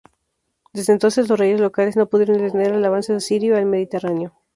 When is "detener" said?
2.39-2.73